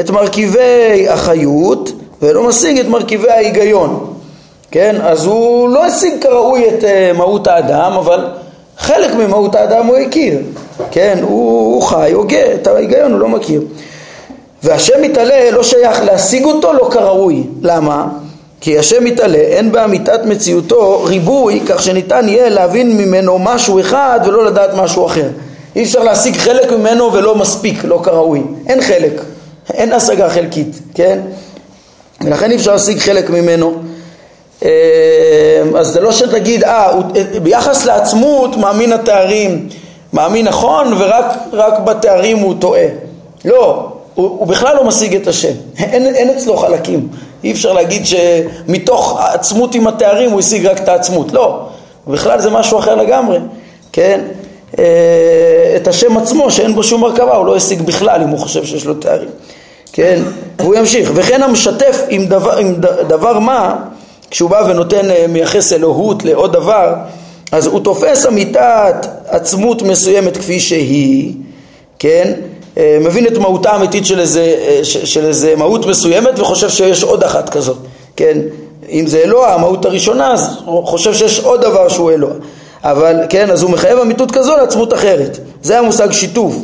[0.00, 4.14] את מרכיבי החיות ולא משיג את מרכיבי ההיגיון
[4.70, 4.96] כן?
[5.02, 8.26] אז הוא לא השיג כראוי את uh, מהות האדם אבל
[8.78, 10.38] חלק ממהות האדם הוא הכיר
[10.90, 11.18] כן?
[11.22, 13.62] הוא, הוא חי הוגה את ההיגיון הוא לא מכיר
[14.62, 18.06] והשם מתעלה לא שייך להשיג אותו לא כראוי למה?
[18.60, 24.44] כי השם מתעלה אין באמיתת מציאותו ריבוי כך שניתן יהיה להבין ממנו משהו אחד ולא
[24.44, 25.28] לדעת משהו אחר
[25.76, 28.42] אי אפשר להשיג חלק ממנו ולא מספיק, לא כראוי.
[28.66, 29.22] אין חלק,
[29.74, 31.18] אין השגה חלקית, כן?
[32.20, 33.74] ולכן אי אפשר להשיג חלק ממנו.
[34.64, 36.92] אה, אז זה לא שתגיד, אה,
[37.42, 39.68] ביחס לעצמות מאמין התארים,
[40.12, 40.92] מאמין נכון
[41.52, 42.86] ורק בתארים הוא טועה.
[43.44, 47.08] לא, הוא, הוא בכלל לא משיג את השם, אין, אין אצלו חלקים.
[47.44, 51.66] אי אפשר להגיד שמתוך העצמות עם התארים הוא השיג רק את העצמות, לא,
[52.06, 53.38] בכלל זה משהו אחר לגמרי,
[53.92, 54.20] כן?
[54.78, 58.64] אה, את השם עצמו שאין בו שום הרכבה, הוא לא השיג בכלל אם הוא חושב
[58.64, 59.28] שיש לו תארים,
[59.96, 60.22] כן?
[60.58, 61.10] והוא ימשיך.
[61.14, 62.74] וכן המשתף עם דבר, עם
[63.08, 63.76] דבר מה,
[64.30, 66.94] כשהוא בא ונותן, אה, מייחס אלוהות לעוד דבר,
[67.52, 71.34] אז הוא תופס אמיתת עצמות מסוימת כפי שהיא,
[71.98, 72.32] כן?
[72.78, 77.48] אה, מבין את מהותה האמיתית של איזה, של איזה מהות מסוימת וחושב שיש עוד אחת
[77.48, 77.78] כזאת,
[78.16, 78.38] כן?
[78.90, 82.32] אם זה אלוה, המהות הראשונה, אז הוא חושב שיש עוד דבר שהוא אלוה.
[82.84, 85.38] אבל כן, אז הוא מחייב אמיתות כזו לעצמות אחרת.
[85.62, 86.56] זה המושג שיתוף.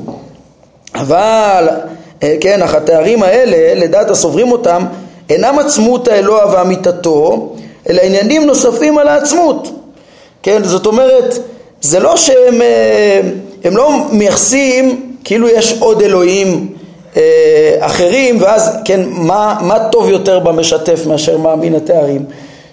[0.95, 1.77] אבל, אה,
[2.41, 4.85] כן, אך התארים האלה, לדעת הסוברים אותם,
[5.31, 7.53] אינם עצמות האלוה ואמיתתו,
[7.89, 9.69] אלא עניינים נוספים על העצמות.
[10.43, 11.39] כן, זאת אומרת,
[11.81, 13.21] זה לא שהם אה,
[13.65, 16.69] הם לא מייחסים כאילו יש עוד אלוהים
[17.17, 22.25] אה, אחרים, ואז כן, מה, מה טוב יותר במשתף מאשר מאמין התארים?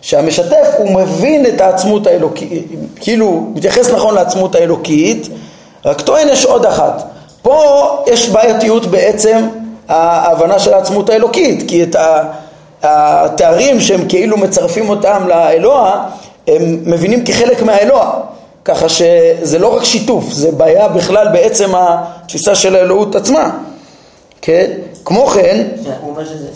[0.02, 5.28] שהמשתף הוא מבין את העצמות האלוקית, כאילו מתייחס נכון לעצמות האלוקית,
[5.86, 7.09] רק טוען יש עוד אחת.
[7.42, 9.48] פה יש בעייתיות בעצם
[9.88, 11.96] ההבנה של העצמות האלוקית, כי את
[12.84, 16.10] התארים שהם כאילו מצרפים אותם לאלוה,
[16.48, 18.12] הם מבינים כחלק מהאלוה,
[18.66, 23.52] ככה שזה לא רק שיתוף, זה בעיה בכלל בעצם התפיסה של האלוהות עצמה,
[24.42, 24.72] כן?
[25.06, 25.68] כמו כן...
[26.02, 26.48] הוא אומר שזה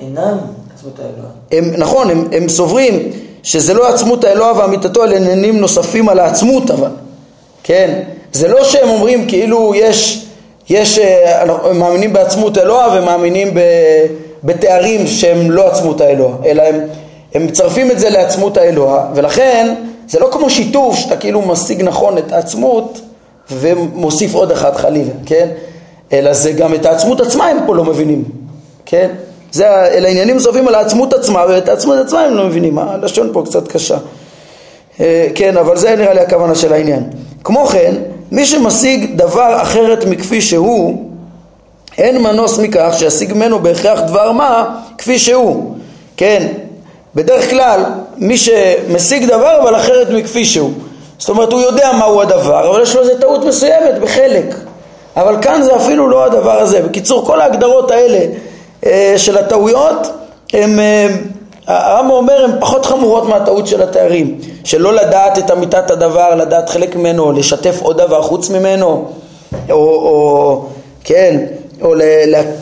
[0.00, 0.38] אינם
[0.76, 1.30] עצמות האלוה.
[1.52, 3.10] הם, נכון, הם, הם סוברים
[3.42, 6.90] שזה לא עצמות האלוה ואמיתתו, אלא עניינים נוספים על העצמות אבל,
[7.62, 8.00] כן?
[8.32, 10.26] זה לא שהם אומרים כאילו יש,
[10.70, 13.54] יש, אה, מאמינים בעצמות אלוה ומאמינים
[14.44, 16.80] בתארים שהם לא עצמות האלוה, אלא הם,
[17.34, 19.74] הם מצרפים את זה לעצמות האלוה, ולכן
[20.08, 23.00] זה לא כמו שיתוף שאתה כאילו משיג נכון את העצמות
[23.50, 25.48] ומוסיף עוד אחד חלילה, כן?
[26.12, 28.24] אלא זה גם את העצמות עצמה הם פה לא מבינים,
[28.86, 29.08] כן?
[29.52, 33.42] זה, אלה עניינים נוספים על העצמות עצמה, ואת העצמות עצמה הם לא מבינים, הלשון פה
[33.46, 33.96] קצת קשה.
[35.00, 37.02] אה, כן, אבל זה נראה לי הכוונה של העניין.
[37.44, 37.94] כמו כן,
[38.32, 41.10] מי שמשיג דבר אחרת מכפי שהוא,
[41.98, 45.76] אין מנוס מכך שישיג ממנו בהכרח דבר מה כפי שהוא.
[46.16, 46.46] כן,
[47.14, 47.84] בדרך כלל
[48.16, 50.72] מי שמשיג דבר אבל אחרת מכפי שהוא.
[51.18, 54.54] זאת אומרת הוא יודע מהו הדבר אבל יש לו איזה טעות מסוימת בחלק.
[55.16, 56.82] אבל כאן זה אפילו לא הדבר הזה.
[56.82, 58.18] בקיצור כל ההגדרות האלה
[58.86, 60.08] אה, של הטעויות
[60.52, 61.08] הם, אה,
[61.66, 64.38] הרמב"ם אומר הן פחות חמורות מהטעות של התארים
[64.68, 69.04] שלא לדעת את אמיתת הדבר, לדעת חלק ממנו, לשתף עוד דבר חוץ ממנו
[69.70, 70.64] או, או
[71.04, 71.44] כן,
[71.82, 71.94] או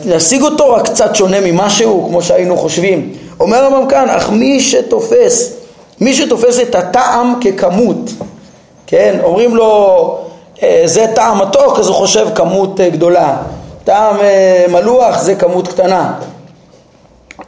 [0.05, 5.53] להשיג אותו רק קצת שונה ממשהו כמו שהיינו חושבים אומר הרמב"ם כאן, אך מי שתופס,
[6.01, 8.11] מי שתופס את הטעם ככמות
[8.87, 10.17] כן, אומרים לו
[10.63, 13.37] אה, זה טעם מתוק אז הוא חושב כמות גדולה
[13.83, 16.13] טעם אה, מלוח זה כמות קטנה.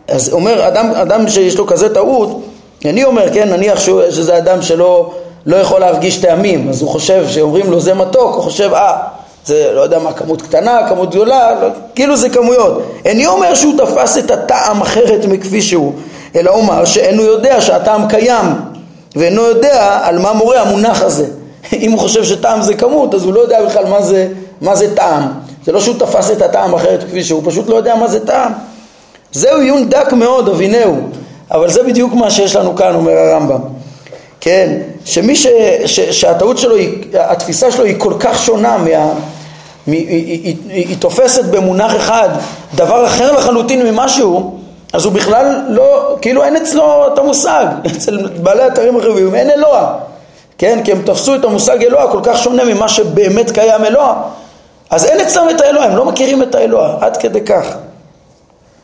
[0.08, 2.42] אז אומר אדם, אדם שיש לו כזה טעות,
[2.86, 5.12] אני אומר, כן, נניח שזה אדם שלא
[5.46, 8.98] לא יכול להרגיש טעמים, אז הוא חושב, שאומרים לו זה מתוק, הוא חושב, אה,
[9.46, 12.82] זה לא יודע מה, כמות קטנה, כמות גדולה, לא, כאילו זה כמויות.
[13.06, 15.94] איני אומר שהוא תפס את הטעם אחרת מכפי שהוא,
[16.36, 18.46] אלא אומר שאינו יודע שהטעם קיים,
[19.16, 21.26] ואינו יודע על מה מורה המונח הזה.
[21.84, 24.28] אם הוא חושב שטעם זה כמות, אז הוא לא יודע בכלל מה זה,
[24.62, 25.28] מה זה טעם.
[25.66, 28.52] זה לא שהוא תפס את הטעם אחרת כפי שהוא, פשוט לא יודע מה זה טעם.
[29.32, 30.98] זהו עיון דק מאוד, אבינהו.
[31.52, 33.60] אבל זה בדיוק מה שיש לנו כאן, אומר הרמב"ם.
[34.42, 35.48] כן, שמי ש,
[35.86, 39.14] ש, שהטעות שלו, היא, התפיסה שלו היא כל כך שונה מה...
[39.88, 42.30] מ, היא, היא, היא, היא תופסת במונח אחד
[42.76, 44.60] דבר אחר לחלוטין ממשהו,
[44.94, 49.94] אז הוא בכלל לא, כאילו אין אצלו את המושג, אצל בעלי אתרים אחרים אין אלוה,
[50.58, 54.22] כן, כי הם תפסו את המושג אלוה כל כך שונה ממה שבאמת קיים אלוה,
[54.90, 57.66] אז אין אצלם את האלוה, הם לא מכירים את האלוה, עד כדי כך.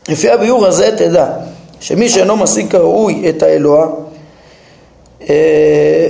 [0.08, 1.26] לפי הביאור הזה תדע
[1.80, 3.86] שמי שאינו משיג כראוי את האלוה
[5.30, 5.34] אה,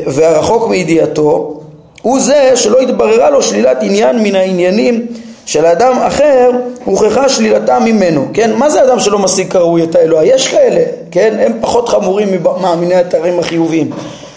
[0.06, 1.60] והרחוק מידיעתו
[2.02, 5.06] הוא זה שלא התבררה לו שלילת עניין מן העניינים
[5.46, 6.50] של אדם אחר
[6.84, 8.54] הוכחה שלילתה ממנו, כן?
[8.54, 10.24] מה זה אדם שלא משיג כראוי את האלוה?
[10.24, 11.36] יש כאלה, כן?
[11.40, 13.90] הם פחות חמורים ממאמיני התארים החיוביים.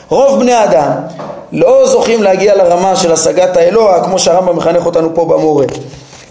[0.10, 0.92] רוב בני אדם
[1.52, 5.66] לא זוכים להגיע לרמה של השגת האלוה כמו שהרמב"ם מחנך אותנו פה במורה,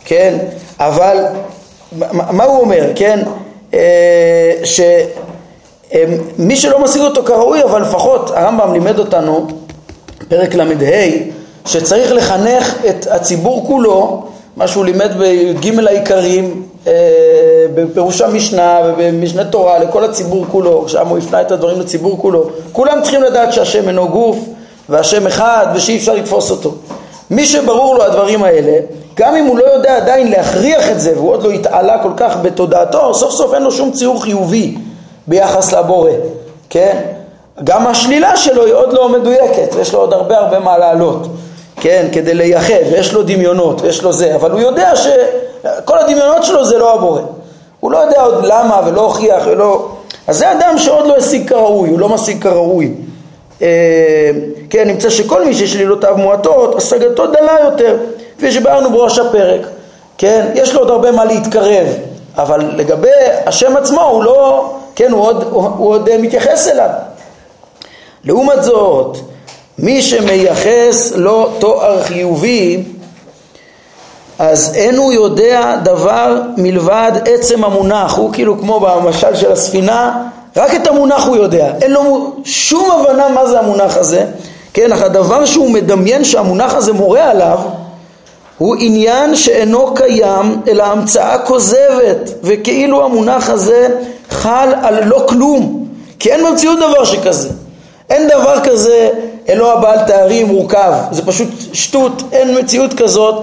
[0.04, 0.38] כן?
[0.80, 1.24] אבל
[2.12, 3.20] מה הוא אומר, כן?
[3.74, 9.46] אה, שמי שלא משיג אותו כראוי, אבל לפחות הרמב"ם לימד אותנו,
[10.28, 11.08] פרק ל"ה,
[11.66, 14.24] שצריך לחנך את הציבור כולו,
[14.56, 16.92] מה שהוא לימד בי"ג העיקרים, אה,
[17.74, 23.02] בפירוש המשנה ובמשנה תורה לכל הציבור כולו, שם הוא הפנה את הדברים לציבור כולו, כולם
[23.02, 24.36] צריכים לדעת שהשם אינו גוף
[24.88, 26.74] והשם אחד ושאי אפשר לתפוס אותו.
[27.30, 28.78] מי שברור לו הדברים האלה,
[29.18, 32.36] גם אם הוא לא יודע עדיין להכריח את זה והוא עוד לא התעלה כל כך
[32.42, 34.76] בתודעתו, סוף סוף אין לו שום ציור חיובי
[35.26, 36.10] ביחס לבורא,
[36.70, 36.96] כן?
[37.64, 41.26] גם השלילה שלו היא עוד לא מדויקת, יש לו עוד הרבה הרבה מה לעלות,
[41.76, 42.06] כן?
[42.12, 46.78] כדי לייחד, ויש לו דמיונות, ויש לו זה, אבל הוא יודע שכל הדמיונות שלו זה
[46.78, 47.20] לא הבורא.
[47.80, 49.88] הוא לא יודע עוד למה ולא הוכיח ולא...
[50.26, 52.92] אז זה אדם שעוד לא השיג כראוי, הוא לא משיג כראוי.
[53.62, 54.30] אה,
[54.70, 57.96] כן, נמצא שכל מי ששלילותיו מועטות, השגתו דלה יותר,
[58.38, 59.60] כפי שבארנו בראש הפרק,
[60.18, 61.86] כן, יש לו עוד הרבה מה להתקרב,
[62.36, 63.08] אבל לגבי
[63.46, 66.88] השם עצמו הוא לא, כן, הוא עוד, הוא, הוא עוד מתייחס אליו.
[68.24, 69.16] לעומת זאת,
[69.78, 72.82] מי שמייחס לו תואר חיובי,
[74.38, 80.24] אז אין הוא יודע דבר מלבד עצם המונח, הוא כאילו כמו במשל של הספינה,
[80.56, 84.26] רק את המונח הוא יודע, אין לו שום הבנה מה זה המונח הזה,
[84.72, 87.58] כן, אך הדבר שהוא מדמיין שהמונח הזה מורה עליו
[88.58, 93.88] הוא עניין שאינו קיים אלא המצאה כוזבת וכאילו המונח הזה
[94.30, 95.88] חל על לא כלום.
[96.18, 97.48] כי אין במציאות דבר שכזה.
[98.10, 99.10] אין דבר כזה
[99.48, 100.92] אלוה בעל תארים מורכב.
[101.10, 103.34] זה פשוט שטות אין מציאות כזאת.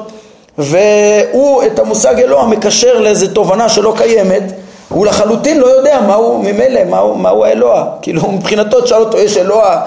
[0.57, 4.43] והוא את המושג אלוה מקשר לאיזה תובנה שלא קיימת
[4.89, 7.85] הוא לחלוטין לא יודע מהו ממילא, מהו, מהו האלוה.
[8.01, 9.81] כאילו מבחינתו תשאל אותו, יש אלוה?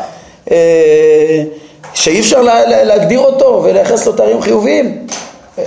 [0.50, 1.42] אה,
[1.94, 5.07] שאי אפשר לה, לה, להגדיר אותו ולייחס לו תארים חיוביים.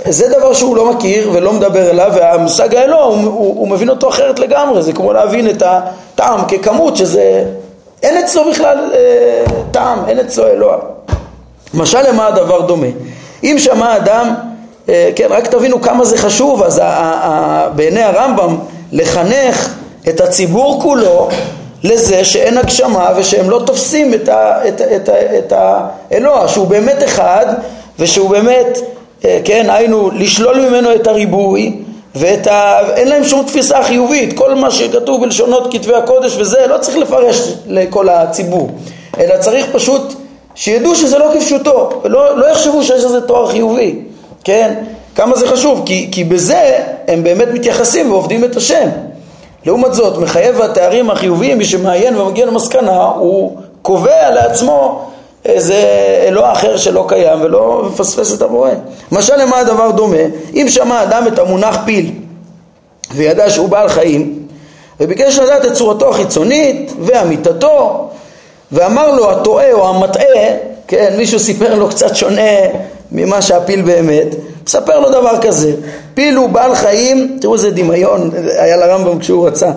[0.08, 4.08] זה דבר שהוא לא מכיר ולא מדבר אליו, והמושג האלוה, הוא, הוא, הוא מבין אותו
[4.08, 7.44] אחרת לגמרי, זה כמו להבין את הטעם ככמות, שזה...
[8.02, 10.76] אין אצלו בכלל אה, טעם, אין אצלו אלוה.
[11.74, 12.86] משל למה הדבר דומה?
[13.42, 14.34] אם שמע אדם,
[14.88, 18.56] אה, כן, רק תבינו כמה זה חשוב, אז ה, ה, ה, בעיני הרמב"ם
[18.92, 19.74] לחנך
[20.08, 21.28] את הציבור כולו
[21.84, 27.46] לזה שאין הגשמה ושהם לא תופסים את, ה, את, את, את האלוה, שהוא באמת אחד
[27.98, 28.78] ושהוא באמת,
[29.24, 31.76] אה, כן, היינו, לשלול ממנו את הריבוי
[32.14, 32.78] ואת ה...
[32.96, 37.52] אין להם שום תפיסה חיובית, כל מה שכתוב בלשונות כתבי הקודש וזה, לא צריך לפרש
[37.66, 38.70] לכל הציבור,
[39.18, 40.14] אלא צריך פשוט
[40.54, 43.98] שידעו שזה לא כפשוטו, ולא לא יחשבו שיש איזה תואר חיובי,
[44.44, 44.74] כן?
[45.14, 48.88] כמה זה חשוב, כי, כי בזה הם באמת מתייחסים ועובדים את השם.
[49.66, 55.08] לעומת זאת, מחייב התארים החיוביים, מי שמעיין ומגיע למסקנה, הוא קובע לעצמו
[55.44, 55.84] איזה
[56.26, 58.70] אלוה אחר שלא קיים ולא מפספס את הבורא.
[59.12, 60.16] למשל למה הדבר דומה?
[60.54, 62.12] אם שמע אדם את המונח פיל
[63.14, 64.38] וידע שהוא בעל חיים
[65.00, 68.08] וביקש לדעת את צורתו החיצונית ואמיתתו
[68.72, 70.48] ואמר לו הטועה או המטעה,
[70.88, 72.50] כן, מישהו סיפר לו קצת שונה
[73.12, 74.34] ממה שהפיל באמת,
[74.66, 75.72] מספר לו דבר כזה,
[76.14, 79.70] פיל הוא בעל חיים, תראו איזה דמיון היה לרמב"ם כשהוא רצה,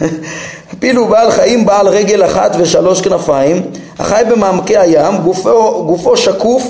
[0.80, 3.62] פיל הוא בעל חיים בעל רגל אחת ושלוש כנפיים,
[3.98, 6.66] החי במעמקי הים, גופו, גופו שקוף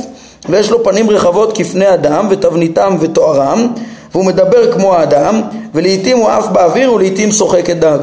[0.49, 3.67] ויש לו פנים רחבות כפני אדם ותבניתם ותוארם
[4.13, 5.43] והוא מדבר כמו האדם
[5.75, 7.99] ולעיתים הוא עף באוויר ולעיתים שוחק את דג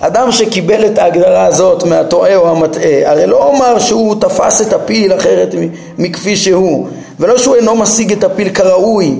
[0.00, 5.14] אדם שקיבל את ההגדרה הזאת מהטועה או המטעה, הרי לא אומר שהוא תפס את הפיל
[5.14, 5.54] אחרת
[5.98, 6.88] מכפי שהוא,
[7.20, 9.18] ולא שהוא אינו משיג את הפיל כראוי,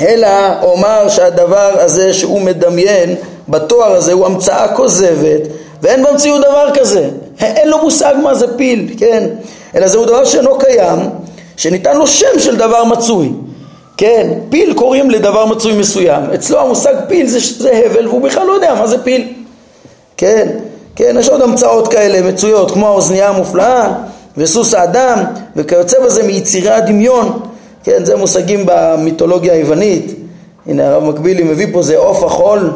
[0.00, 0.28] אלא
[0.62, 3.14] אומר שהדבר הזה שהוא מדמיין
[3.48, 5.40] בתואר הזה הוא המצאה כוזבת,
[5.82, 7.08] ואין במציאות דבר כזה,
[7.40, 9.28] אין לו מושג מה זה פיל, כן?
[9.74, 10.98] אלא זהו דבר שאינו קיים,
[11.56, 13.32] שניתן לו שם של דבר מצוי.
[13.96, 18.52] כן, פיל קוראים לדבר מצוי מסוים, אצלו המושג פיל זה, זה הבל והוא בכלל לא
[18.52, 19.41] יודע מה זה פיל.
[20.22, 20.48] כן,
[20.96, 23.92] כן, יש עוד המצאות כאלה מצויות, כמו העוזנייה המופלאה
[24.36, 25.24] וסוס האדם
[25.56, 27.40] וכיוצא בזה מיצירי הדמיון,
[27.84, 30.14] כן, זה מושגים במיתולוגיה היוונית,
[30.66, 32.70] הנה הרב מקבילי מביא פה זה עוף החול,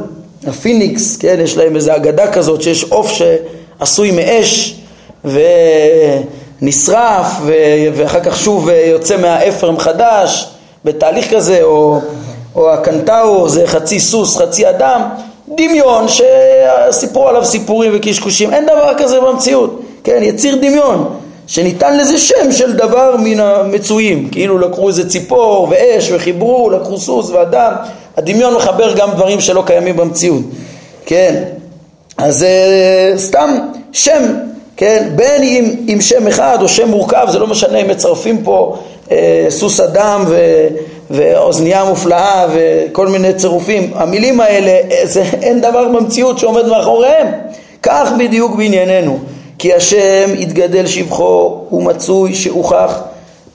[0.46, 4.80] הפיניקס, כן, יש להם איזו אגדה כזאת שיש עוף שעשוי מאש
[6.62, 7.26] ונשרף
[7.94, 10.50] ואחר כך שוב יוצא מהאפר מחדש
[10.84, 12.00] בתהליך כזה, או,
[12.54, 15.00] או הקנטאו זה חצי סוס, חצי אדם,
[15.48, 22.52] דמיון שסיפרו עליו סיפורים וקשקושים, אין דבר כזה במציאות, כן, יציר דמיון שניתן לזה שם
[22.52, 27.72] של דבר מן המצויים, כאילו לקחו איזה ציפור ואש וחיברו, לקחו סוס ואדם,
[28.16, 30.42] הדמיון מחבר גם דברים שלא קיימים במציאות,
[31.06, 31.42] כן,
[32.18, 33.58] אז uh, סתם
[33.92, 34.22] שם,
[34.76, 38.76] כן, בין אם עם שם אחד או שם מורכב, זה לא משנה אם מצרפים פה
[39.06, 39.10] uh,
[39.48, 40.66] סוס אדם ו...
[41.10, 47.26] ואוזנייה מופלאה וכל מיני צירופים, המילים האלה, זה, אין דבר במציאות שעומד מאחוריהם.
[47.82, 49.18] כך בדיוק בענייננו,
[49.58, 53.00] כי השם יתגדל שבחו ומצוי שהוכח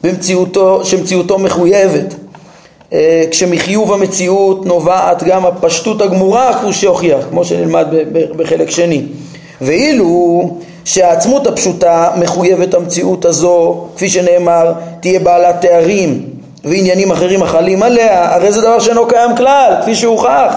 [0.04, 2.16] במציאותו, שמציאותו מחויבת.
[2.94, 7.88] אה, כשמחיוב המציאות נובעת גם הפשטות הגמורה כפי שהוכיח, כמו שנלמד
[8.36, 9.02] בחלק שני.
[9.62, 10.42] ואילו
[10.86, 16.26] שהעצמות הפשוטה מחויבת המציאות הזו, כפי שנאמר, תהיה בעלת תארים
[16.64, 20.56] ועניינים אחרים החלים עליה, הרי זה דבר שאינו קיים כלל, כפי שהוכח.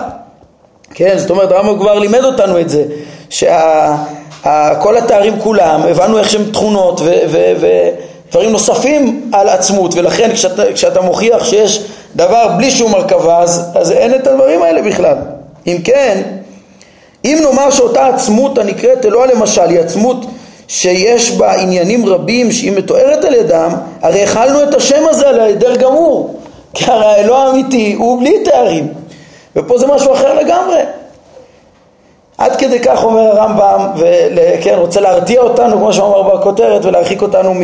[0.95, 2.85] כן, זאת אומרת, הרמב"ם כבר לימד אותנו את זה,
[3.31, 11.45] שכל התארים כולם, הבנו איך שהם תכונות ודברים נוספים על עצמות, ולכן כשאתה, כשאתה מוכיח
[11.45, 11.85] שיש
[12.17, 15.17] דבר בלי שום הרכבה, אז, אז אין את הדברים האלה בכלל.
[15.67, 16.23] אם כן,
[17.25, 20.27] אם נאמר שאותה עצמות הנקראת אלוה למשל היא עצמות
[20.69, 23.71] שיש בה עניינים רבים שהיא מתוארת על ידם,
[24.03, 26.35] הרי החלנו את השם הזה על ההיעדר גמור,
[26.75, 28.89] כי הרי האלוה האמיתי הוא בלי תארים,
[29.57, 30.81] ופה זה משהו אחר לגמרי.
[32.39, 37.55] עד כדי כך אומר הרמב"ם, וכן, רוצה להרתיע אותנו, כמו שהוא אמר בכותרת, ולהרחיק אותנו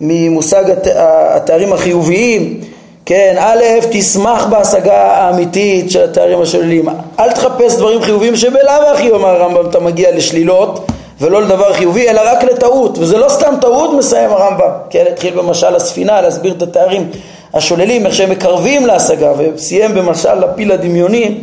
[0.00, 0.64] ממושג
[0.96, 2.60] התארים החיוביים.
[3.06, 6.88] כן, א', תשמח בהשגה האמיתית של התארים השוללים.
[7.18, 10.86] אל תחפש דברים חיוביים שבלאו הכי, אומר הרמב"ם, אתה מגיע לשלילות.
[11.20, 15.76] ולא לדבר חיובי, אלא רק לטעות, וזה לא סתם טעות, מסיים הרמב"ם, כן, התחיל במשל
[15.76, 17.10] הספינה להסביר את התארים
[17.54, 21.38] השוללים, איך שהם מקרבים להשגה, וסיים במשל לפיל הדמיוני,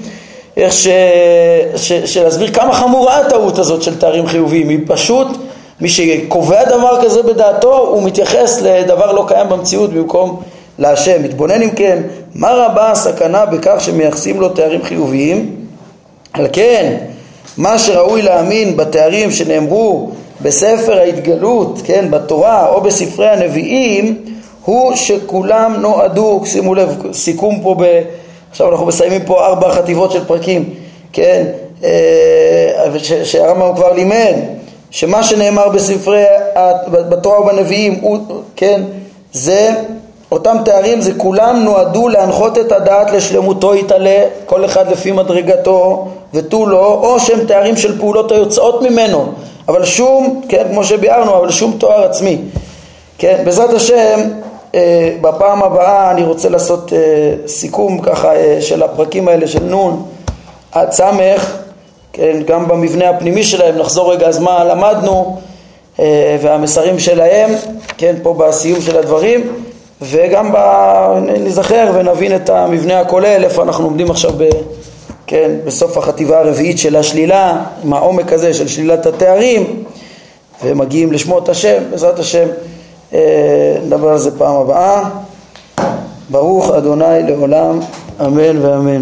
[0.57, 0.87] איך ש...
[1.75, 1.93] ש...
[1.93, 5.27] שלהסביר כמה חמורה הטעות הזאת של תארים חיוביים, היא פשוט,
[5.81, 10.41] מי שקובע דבר כזה בדעתו, הוא מתייחס לדבר לא קיים במציאות במקום
[10.79, 11.23] להשם.
[11.23, 12.01] מתבונן אם כן,
[12.35, 15.55] מה רבה הסכנה בכך שמייחסים לו תארים חיוביים?
[16.33, 16.97] על כן,
[17.61, 24.17] מה שראוי להאמין בתארים שנאמרו בספר ההתגלות, כן, בתורה או בספרי הנביאים,
[24.65, 28.01] הוא שכולם נועדו, שימו לב, סיכום פה, ב,
[28.51, 30.69] עכשיו אנחנו מסיימים פה ארבע חטיבות של פרקים,
[31.13, 31.45] כן,
[31.83, 32.91] אה,
[33.23, 34.33] שהרמב"ם כבר לימד,
[34.91, 36.23] שמה שנאמר בספרי,
[36.87, 38.17] בתורה ובנביאים, הוא,
[38.55, 38.81] כן,
[39.33, 39.73] זה
[40.31, 46.65] אותם תארים זה כולם נועדו להנחות את הדעת לשלמותו יתעלה, כל אחד לפי מדרגתו ותו
[46.65, 49.31] לא, או שהם תארים של פעולות היוצאות ממנו,
[49.67, 52.37] אבל שום, כן, כמו שביארנו, אבל שום תואר עצמי.
[53.17, 54.19] כן, בעזרת השם,
[54.75, 56.99] אה, בפעם הבאה אני רוצה לעשות אה,
[57.47, 60.03] סיכום ככה אה, של הפרקים האלה של נון
[60.71, 61.57] עד סמך,
[62.13, 65.37] כן, גם במבנה הפנימי שלהם, נחזור רגע אז מה למדנו
[65.99, 67.49] אה, והמסרים שלהם,
[67.97, 69.47] כן, פה בסיום של הדברים.
[70.01, 70.57] וגם ב...
[71.39, 74.49] נזכר ונבין את המבנה הכולל, איפה אנחנו עומדים עכשיו ב...
[75.27, 79.83] כן, בסוף החטיבה הרביעית של השלילה, עם העומק הזה של שלילת התארים,
[80.63, 82.47] ומגיעים לשמות השם, בעזרת השם
[83.13, 85.09] אה, נדבר על זה פעם הבאה.
[86.29, 87.79] ברוך אדוני לעולם,
[88.21, 89.01] אמן ואמן.